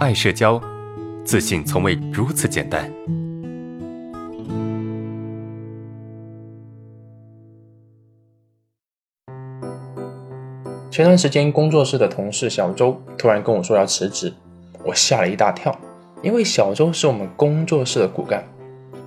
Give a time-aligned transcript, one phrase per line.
[0.00, 0.58] 爱社交，
[1.26, 2.90] 自信从未如此简单。
[10.90, 14.32] 前段时间，工作室的同事小周突然跟我说要辞职，
[14.86, 15.78] 我吓了一大跳，
[16.22, 18.42] 因为小周是我们工作室的骨干，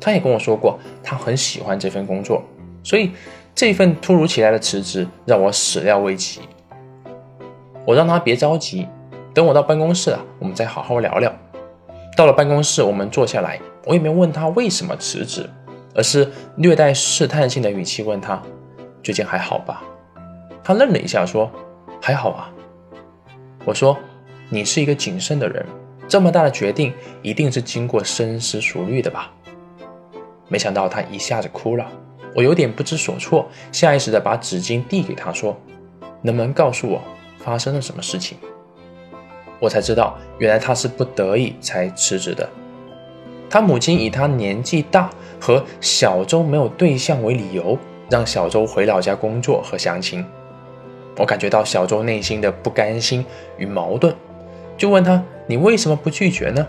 [0.00, 2.42] 他也跟我说过他很喜欢这份工作，
[2.82, 3.10] 所以
[3.54, 6.40] 这份突如其来的辞职让我始料未及。
[7.84, 8.88] 我让他别着急，
[9.34, 11.32] 等我到办公室啊，我们再好好聊聊。
[12.16, 15.48] 到了办公室，我们坐下来，我也没问他为什么辞职，
[15.94, 18.42] 而是略带试探性的语气问他
[19.02, 19.84] ：“最近还好吧？”
[20.64, 21.50] 他愣了一下，说
[22.02, 22.50] ：“还好啊。”
[23.64, 23.96] 我说
[24.50, 25.64] ：“你是一个谨慎的人，
[26.08, 29.32] 这么大的决定一定是经过深思熟虑的吧？”
[30.48, 31.86] 没想到他一下子哭了，
[32.34, 35.56] 我有点不知所措，下意识的把纸巾递给他，说
[36.20, 37.00] ：“能不能告诉我？”
[37.38, 38.36] 发生了什么事情？
[39.60, 42.48] 我才知道，原来他是不得已才辞职的。
[43.50, 47.78] 他母亲以他年纪大和小周没有对象为理由，
[48.10, 50.24] 让小周回老家工作和相亲。
[51.16, 53.24] 我感觉到小周内心的不甘心
[53.56, 54.14] 与矛盾，
[54.76, 56.66] 就问他：“你为什么不拒绝呢？”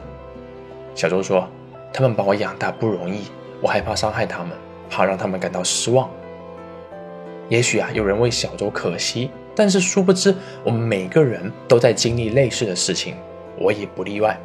[0.95, 1.47] 小周说
[1.93, 3.25] ：“他们把我养大不容易，
[3.61, 4.49] 我害怕伤害他们，
[4.89, 6.09] 怕让他们感到失望。”
[7.49, 9.29] 也许啊，有人为小周可惜。
[9.59, 13.15] 但是殊不知，我们每个人都在经历类似的事情，
[13.57, 14.39] 我也不例外。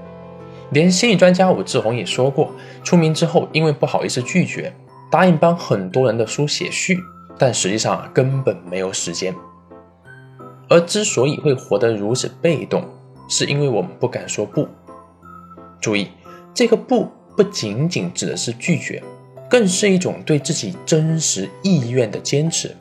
[0.70, 2.50] 连心理专家武志红也说过，
[2.82, 4.74] 出名之后因为不好意思拒绝，
[5.12, 6.98] 答应帮很多人的书写序，
[7.38, 9.32] 但实际上啊根本没有时间。
[10.68, 12.84] 而之所以会活得如此被动，
[13.28, 14.66] 是因为我们不敢说不。
[15.80, 16.08] 注意，
[16.52, 19.00] 这个不不仅仅指的是拒绝，
[19.48, 22.74] 更是一种对自己真实意愿的坚持。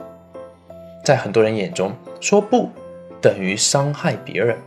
[1.03, 2.69] 在很多人眼中，说不
[3.21, 4.57] 等于伤害别人。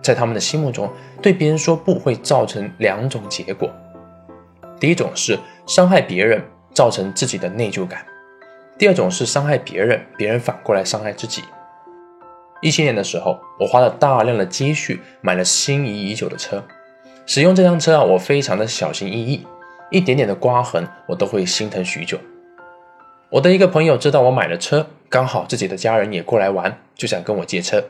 [0.00, 0.88] 在他们的心目中，
[1.20, 3.68] 对别人说不会造成两种结果：
[4.78, 6.40] 第一种是伤害别人，
[6.72, 7.98] 造成自己的内疚感；
[8.78, 11.42] 第二种是伤害别人，别人反过来伤害自己。
[12.62, 16.62] 一七年的时候，我花了大量的积蓄买了心仪已久的车，
[17.26, 19.44] 使用这辆车啊，我非常的小心翼翼，
[19.90, 22.16] 一点点的刮痕我都会心疼许久。
[23.30, 24.86] 我的一个朋友知道我买了车。
[25.08, 27.84] 刚好自己的家人也过来玩，就想跟我借车。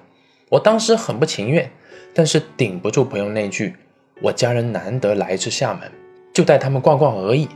[0.51, 1.71] 我当时很不情愿，
[2.15, 3.77] 但是顶不住朋友那句
[4.23, 5.91] “我家人难得来一次厦门，
[6.33, 7.49] 就带他们逛逛而已，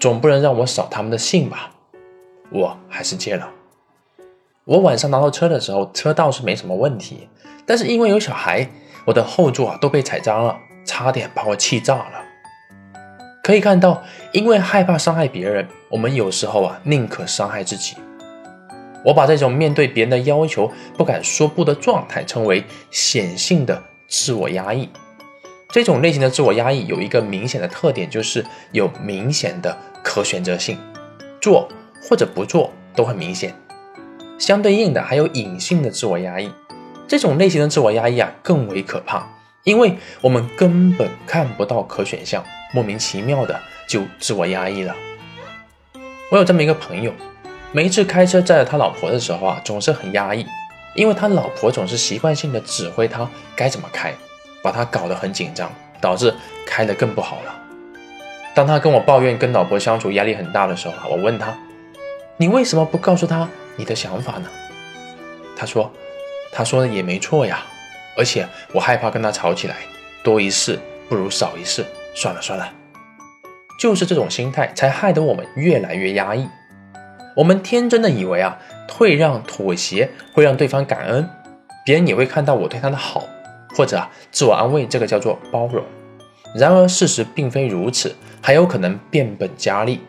[0.00, 1.72] 总不能让我扫他们的兴吧”，
[2.50, 3.50] 我还是借了。
[4.64, 7.28] 我晚上拿到车的时候，车倒是没什么问题，
[7.66, 8.68] 但是因为有小孩，
[9.06, 12.24] 我的后座啊都被踩脏了，差点把我气炸了。
[13.42, 14.02] 可以看到，
[14.32, 17.96] 因为害怕伤害别人，我们有时候啊宁可伤害自己。
[19.04, 24.88] 我把这种面对别人的要求不敢说不的状态称为显性的自我压抑。
[25.70, 30.78] 这种类型的自我压抑有一个明显的特点，就是有明显的可选择性，
[31.40, 31.68] 做
[32.02, 33.54] 或者不做都很明显。
[34.38, 36.50] 相对应的还有隐性的自我压抑。
[37.06, 39.26] 这种类型的自我压抑啊更为可怕，
[39.64, 44.94] 因为我们根本看不到可选项，莫名其妙的就自我压抑了。
[46.30, 47.12] 我有这么一个朋友。
[47.70, 50.46] 每一次开车载着他老婆的时候啊，总是很压抑，
[50.94, 54.14] 因为他老婆总是习惯性的指挥他该怎么开，
[54.62, 55.70] 把他搞得很紧张，
[56.00, 56.34] 导致
[56.66, 57.54] 开得更不好了。
[58.54, 61.54] 当他跟我抱怨跟老婆相处压力很大的时候啊，我问他
[62.38, 63.46] ：“你为什么不告诉他
[63.76, 64.48] 你的想法呢？”
[65.54, 65.92] 他说
[66.50, 67.66] ：“他说的也没错呀，
[68.16, 69.76] 而且我害怕跟他吵起来，
[70.24, 72.72] 多一事不如少一事，算了算了。”
[73.78, 76.48] 就是这种心态才害得我们越来越压抑。
[77.38, 81.30] 我们天真的以为啊，退让妥协会让对方感恩，
[81.86, 83.22] 别人也会看到我对他的好，
[83.76, 85.84] 或者啊自我安慰，这个叫做包容。
[86.56, 88.12] 然而事实并非如此，
[88.42, 90.00] 还有可能变本加厉。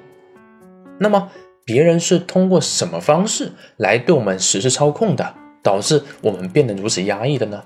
[0.98, 1.30] 那么
[1.64, 7.64] 别人是通过什么方式来对我们实施操控的，导致我们变得如此压抑的呢？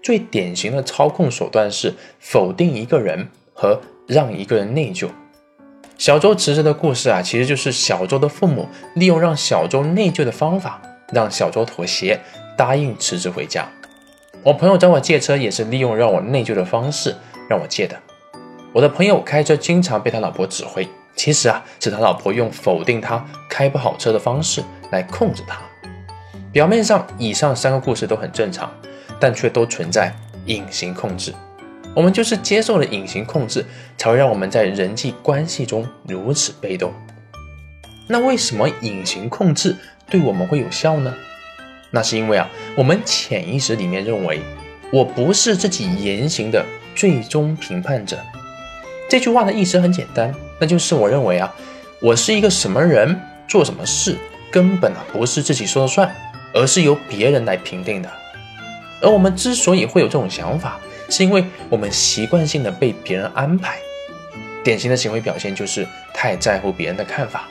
[0.00, 5.08] 最典型的操控手段是否定一个人和让一个人内疚。
[5.98, 12.20] 小周辞职的故事啊，其实就是小周的父母利用让小周内疚的方法，让小周妥协，
[12.56, 13.68] 答应辞职回家。
[14.42, 17.14] 我朋友找我借车，也是利用让我内疚的方式
[17.48, 17.96] 让我借的。
[18.72, 24.60] 我的朋友开车经常被他老婆指挥，其实啊，是他老婆用否定他开不好车的方式
[24.90, 25.60] 来控制他。
[26.50, 28.68] 表面上，以上三个故事都很正常，
[29.20, 30.12] 但却都存在
[30.46, 31.32] 隐形控制。
[31.94, 33.64] 我们就是接受了隐形控制，
[33.98, 36.92] 才会让我们在人际关系中如此被动。
[38.08, 39.76] 那为什么隐形控制
[40.08, 41.14] 对我们会有效呢？
[41.90, 44.40] 那是因为啊，我们潜意识里面认为，
[44.90, 48.18] 我不是自己言行的最终评判者。
[49.08, 51.54] 这句话的意思很简单，那就是我认为啊，
[52.00, 54.16] 我是一个什么人，做什么事，
[54.50, 56.10] 根本啊不是自己说了算，
[56.54, 58.10] 而是由别人来评定的。
[59.02, 63.76] 而我们之所以会有这种想法，是因为我们习惯性的被别人安排。
[64.64, 67.48] 典型的行为表现就是太在乎别人的看法。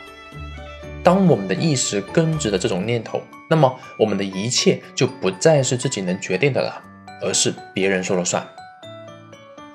[1.04, 6.82] 当我们的意识根植了这种念头，那么我们的一切就不再是自己能决定的了，
[7.22, 8.48] 而是别人说了算。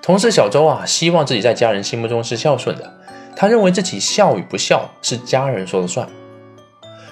[0.00, 2.94] 同事小周啊，希望自己在家人心目中是孝顺的，
[3.34, 6.08] 他认为自己孝与不孝是家人说了算。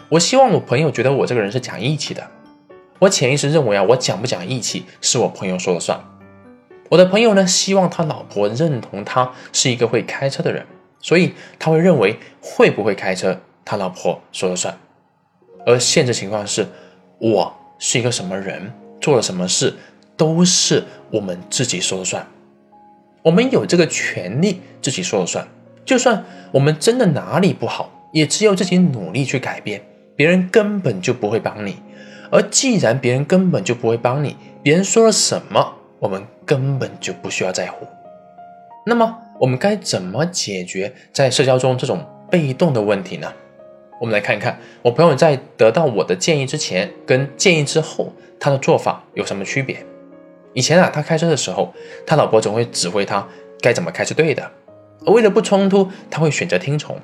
[0.09, 2.25] 我希望我朋友觉得我这个人是讲义气的，
[3.05, 6.03] 我潜意识认为啊，我讲不讲义气是我朋友说了算。
[6.91, 10.65] 我的朋友呢，希望他老婆认同他是一个会开车的人，
[11.01, 13.41] 所以他会认为会不会开车。
[13.65, 14.79] 他老婆说了算，
[15.67, 16.67] 而现实情况是，
[17.19, 19.75] 我是一个什么人，做了什么事，
[20.17, 22.27] 都是我们自己说了算。
[23.23, 25.49] 我们有这个权利自己说了算，
[25.85, 29.83] 就算我们真的哪里不好，也只有自己努力去改变，
[30.15, 31.77] 别人根本就不会帮你。
[32.31, 37.87] 而既然别人根本就不会帮你，别人说了什么，我们根本就不需要在乎。
[38.87, 43.33] 那么，我们该怎么解决在社交中这种被动的问题呢？
[44.01, 49.85] 我们来看一看我朋友在得到我的建议之前跟建议之后，他的做法有什么区别？
[50.53, 51.73] 以前啊，他开车的时候，
[52.07, 53.27] 他老婆总会指挥他
[53.61, 54.51] 该怎么开是对的，
[55.07, 56.97] 而为了不冲突，他会选择听从。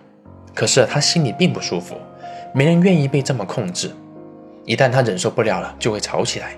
[0.54, 1.94] 可是他心里并不舒服，
[2.52, 3.90] 没人愿意被这么控制。
[4.64, 6.52] 一旦他忍受不了了，就会吵起来。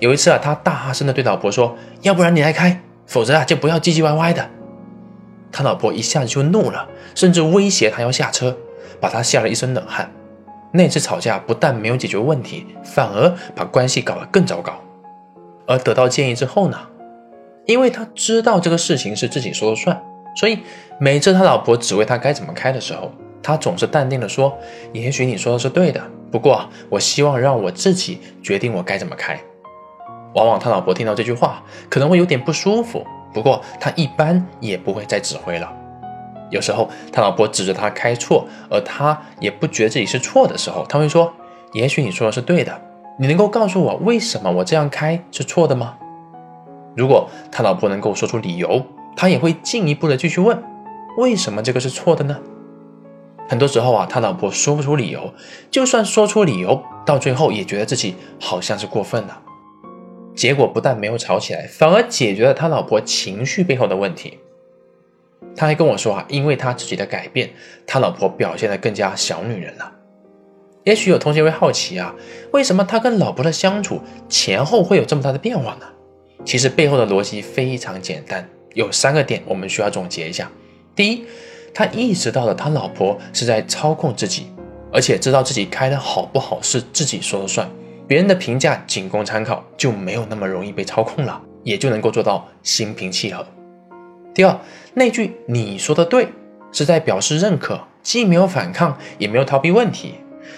[0.00, 4.48] 有一次啊，他大声的对老婆说：“要不然你来开，否则啊就不要唧唧歪歪的。”
[5.52, 8.56] 他老婆一下子就怒了，甚至威胁他要下车。
[9.00, 10.10] 把他吓了一身冷汗。
[10.72, 14.72] 那次吵架不但没有解决问题，反而把关系搞得更糟糕。
[15.66, 16.78] 而得到建议之后呢？
[17.66, 20.02] 因为他知道这个事情是自己说了算，
[20.36, 20.60] 所以
[20.98, 23.12] 每次他老婆指挥他该怎么开的时候，
[23.44, 24.56] 他总是淡定的说
[24.92, 26.00] ：“也许你说的是对的，
[26.32, 29.38] 不过我希望让我自己决定我该怎么开。”
[30.34, 35.72] 往往他老婆听到这句话可能会有点不舒服，不过他一般也不会再指挥了。
[36.50, 41.32] 有时候他老婆指着他开错，而他也不觉得自己是错的时候，他会说
[41.74, 42.80] ：“也许你说的是对的，
[43.18, 45.96] 你能够告诉我为什么我这样开是错的吗？”
[46.96, 48.82] 如果他老婆能够说出理由，
[49.14, 50.62] 他也会进一步的继续问
[51.18, 52.38] ：“为什么这个是错的呢？”
[53.48, 55.34] 很多时候啊，他老婆说不出理由，
[55.70, 59.42] 就算说出理由，到最后也觉得自己好像是过分了。
[60.34, 64.38] 结果不但没有吵起来，反而解决了他老婆情绪背后的问题。
[65.54, 67.50] 他还跟我说啊，因为他自己的改变，
[67.86, 69.92] 他老婆表现得更加小女人了。
[70.82, 72.14] 也许有同学会好奇啊，
[72.50, 75.86] 为什么他跟老婆的相处前后会有这么大的变化呢？
[76.44, 80.50] 其实背后的逻辑非常简单，有三个点我们需要总结一下。
[80.96, 81.24] 第一，
[81.74, 84.46] 他意识到了他老婆是在操控自己，
[84.92, 87.68] 而且知道自己开的好不好是自己说了算，
[88.06, 93.44] 别人的评价仅供参考，就没有那么容易被操控了，也就能够做到心平气和。
[94.32, 94.56] 第二，
[94.94, 96.28] 那句“你说的对”
[96.70, 100.14] 是在表示认可，既没有反抗，也没有逃避问题，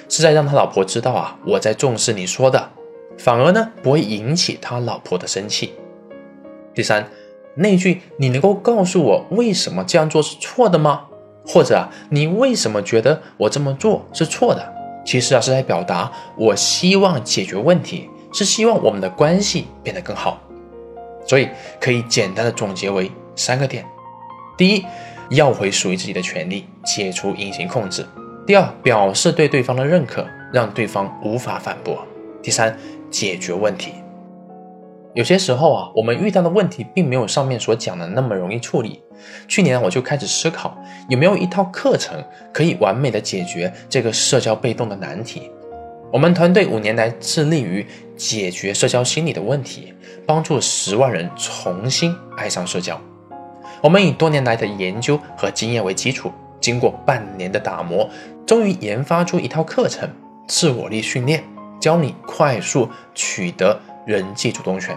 [0.08, 2.70] 是在让他老婆知道啊，我在重视你说的，
[3.16, 5.72] 反而呢不会引起他老婆的生气。
[6.74, 7.08] 第三，
[7.56, 11.07] 那句“你能够告诉我为什么这样做是错的吗？”
[11.47, 14.75] 或者啊，你为什么觉得我这么做是错的？
[15.04, 20.40] 其实啊是在表达我希望解决问题，是希望我们的关系变得更好。
[21.26, 21.49] 所以
[21.80, 23.11] 可以简单的总结为。
[23.38, 23.85] 三个点：
[24.57, 24.85] 第一，
[25.28, 28.02] 要回属于自己的权利，解除隐形控制；
[28.47, 31.97] 第二，表示对对方的认可，让对方无法反驳；
[32.42, 32.75] 第三，
[33.11, 33.92] 解决问题。
[35.16, 39.00] 有些时候啊，我们遇到的问题并没有上面所讲的那么容易处理。
[39.49, 40.76] 去年我就开始思考，
[41.08, 45.50] 有没有一套课程可以完美的解决这个社交被动的难题。
[46.12, 49.94] 我们团队五年来致力于解决社交心理的问题，
[50.26, 53.00] 帮助十万人重新爱上社交。
[53.80, 56.30] 我们以多年来的研究和经验为基础，
[56.61, 58.06] 经过半年的打磨，
[58.44, 60.06] 终于研发出一套课程——
[60.46, 61.42] 自我力训练，
[61.80, 64.96] 教你快速取得人际主动权。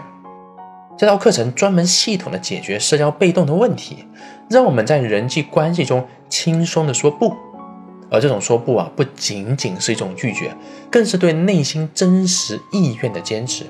[0.96, 4.06] 这套课程专门系统的解决社交被动的问题，
[4.48, 7.34] 让我们在人际关系中轻松的说不。
[8.10, 10.54] 而这种说不啊，不仅仅是一种拒绝，
[10.90, 13.66] 更是对内心真实意愿的坚持。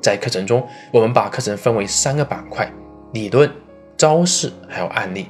[0.00, 2.70] 在课程中，我们把课程分为三个板块：
[3.12, 3.50] 理论。
[3.94, 5.28] 招式还有案例，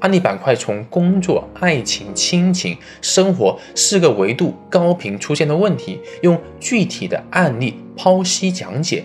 [0.00, 9.04] 案例板块从工作、爱情、亲情、生活四个维度高频出现的问题，用具体的案例剖析讲解，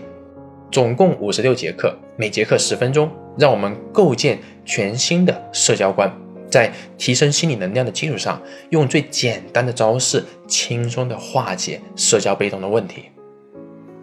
[0.72, 6.12] 总共五十六节课，每节课十分钟，让我们构建全新的社交观，
[6.50, 13.06] 在提升心理能量的基础上，用最简单的招式，轻松的化解社交被动的问题。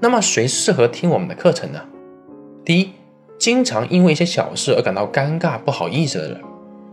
[0.01, 1.81] 那么，谁适合听我们的课程呢？
[2.65, 2.91] 第一，
[3.39, 6.39] 经常因为一些小事而感到尴尬、不好意思的人；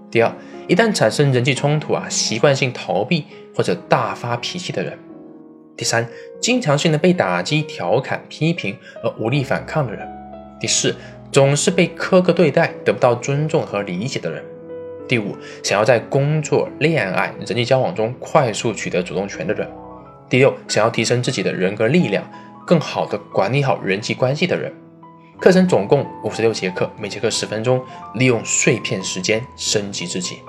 [0.10, 0.32] 第二，
[0.68, 4.94] 一旦产生人际冲突啊，习惯性逃避或者大发脾气的人；
[5.76, 6.08] 第三，
[6.40, 10.08] 经常性的被打击、调侃、批评而无力反抗的人；
[10.60, 10.96] 第四，
[11.32, 14.42] 总是被苛刻对待、得不到尊重和理解的人；
[15.08, 19.68] 第五，想要在工作、恋爱、人际交往中快速取得主动权的人；
[20.30, 22.24] 第六，想要提升自己的人格力量。
[22.66, 24.70] 更好的管理好人际关系的人，
[25.40, 27.80] 课程总共五十六节课，每节课十分钟，
[28.16, 30.40] 利用碎片时间升级自己。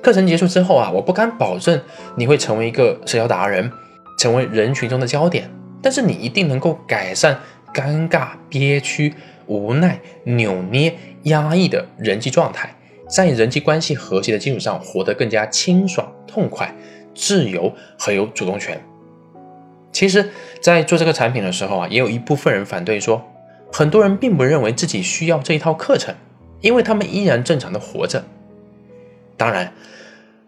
[0.00, 1.82] 课程结束之后啊，我不敢保证
[2.16, 3.70] 你会成为一个社交达人，
[4.16, 5.50] 成为人群中的焦点，
[5.82, 7.40] 但是你一定能够改善
[7.74, 9.12] 尴尬、憋屈、
[9.46, 12.72] 无奈、扭捏、压抑的人际状态，
[13.08, 16.72] 在人际关系和谐的基础上，活得更加清爽、痛快、
[17.12, 18.80] 自由和有主动权。
[19.90, 20.30] 其实，
[20.62, 23.20] 在做这个产品的时候啊，也有一部分人反对说，
[23.72, 26.14] 很多人并不认为自己需要这一套课程，
[26.60, 28.24] 因为他们依然正常的活着。
[29.36, 29.72] 当然，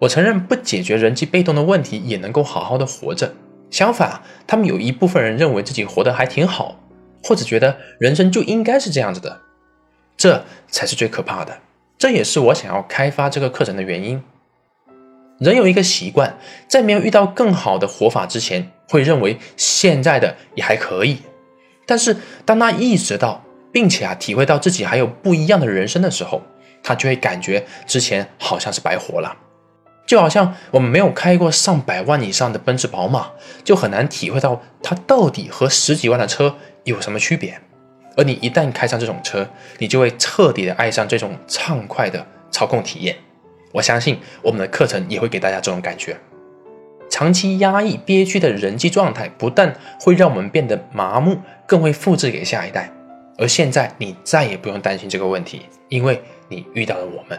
[0.00, 3.33] 我承认不解决人际被动的问题也能够好好的活着。
[3.71, 6.79] 相反，他们有一部分人认为自己活得还挺好，
[7.23, 9.41] 或者觉得人生就应该是这样子的，
[10.17, 11.59] 这才是最可怕的。
[11.97, 14.23] 这也是我想要开发这个课程的原因。
[15.38, 16.37] 人有一个习惯，
[16.69, 21.19] 在没有遇到更好的活法之前，会认为现在的也还可以。
[21.86, 26.42] 但是当他意识到，并且啊体会到自己还有不一样的人生的时候，
[26.82, 29.36] 他就会感觉之前好像是白活了。
[30.04, 33.30] 就好像我们没有开过上百万以上的奔驰、宝马，
[33.64, 37.58] 就很难体会到它到底和十几万的车有什么区别。
[38.16, 39.48] 而你一旦开上这种车，
[39.78, 43.16] 你就会彻底的爱上这种畅快的操控体验。
[43.72, 46.14] 我相信我们的课程也会给大家这种感觉。
[47.12, 52.90] 长期压抑、憋屈的人际状态，不但会让我们变得麻木，更会复制给下一代。
[53.37, 57.38] 而现在，你再也不用担心这个问题，因为你遇到了我们。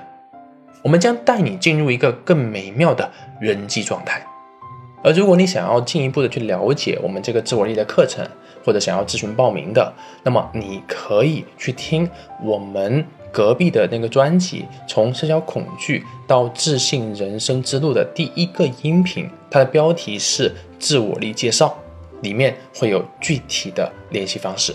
[0.83, 3.09] 我们将带你进入一个更美妙的
[3.41, 4.23] 人际状态。
[5.03, 8.23] 而如果你想要进一步的去了解我们这个自我力的课程，
[8.63, 12.07] 或者想要咨询报名的，那么你可以去听
[12.43, 13.03] 我们。
[13.33, 21.75] 隔壁的那个专辑从社交恐惧到自信人生之路的第一个音频它的标题是自我力介绍
[22.21, 24.73] 里面会有具体的联系方式。